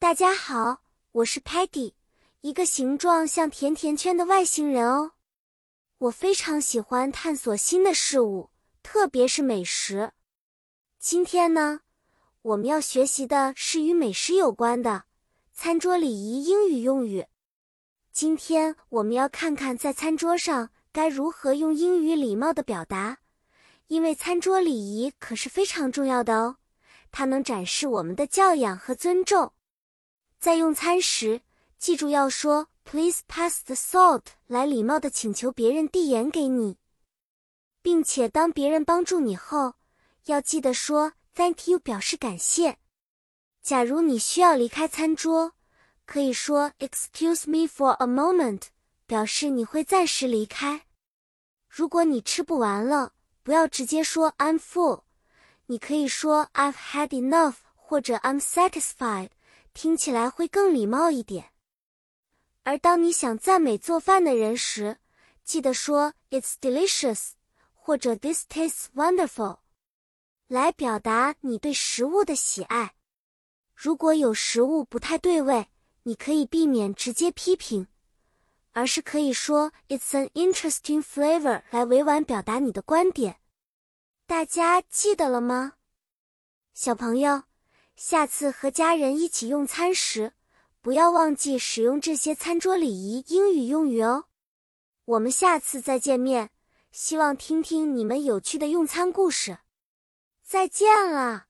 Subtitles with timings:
[0.00, 1.92] 大家好，我是 Patty，
[2.42, 5.10] 一个形状像甜甜圈的外星人哦。
[5.98, 8.50] 我非常喜欢探索新的事物，
[8.84, 10.12] 特别是美食。
[11.00, 11.80] 今天呢，
[12.42, 15.02] 我们要学习的是与美食有关的
[15.52, 17.26] 餐桌礼仪英语用语。
[18.12, 23.18] 今天我们要看看在餐桌上该如何用英语礼貌的表达，
[23.88, 26.56] 因为餐桌礼仪可是非常重要的哦，
[27.10, 29.52] 它能展示我们的教养和尊重。
[30.40, 31.40] 在用餐时，
[31.78, 36.78] 记住要说 “Please pass the salt” 来礼貌的请求别人递盐给你，
[37.82, 39.74] 并且当别人帮助你后，
[40.26, 42.78] 要记得说 “Thank you” 表示感谢。
[43.62, 45.54] 假如你需要离开餐桌，
[46.06, 48.62] 可以说 “Excuse me for a moment”，
[49.06, 50.86] 表示你会暂时离开。
[51.68, 55.02] 如果你吃不完了，不要直接说 “I'm full”，
[55.66, 59.30] 你可以说 “I've had enough” 或者 “I'm satisfied”。
[59.80, 61.52] 听起来会更礼貌一点。
[62.64, 64.98] 而当你想赞美做饭的人时，
[65.44, 67.34] 记得说 "It's delicious"
[67.74, 69.60] 或者 "This tastes wonderful"
[70.48, 72.96] 来表达你对食物的喜爱。
[73.72, 75.68] 如果有食物不太对味，
[76.02, 77.86] 你可以避免直接批评，
[78.72, 83.38] 而是可以说 "It's an interesting flavor" 来委婉表达你的观点。
[84.26, 85.74] 大家记得了吗，
[86.74, 87.44] 小朋友？
[87.98, 90.32] 下次和家人一起用餐时，
[90.80, 94.26] 不要忘记使用这些餐桌礼仪英语用语哦。
[95.04, 96.50] 我们下次再见面，
[96.92, 99.58] 希望听听你们有趣的用餐故事。
[100.44, 101.47] 再见了。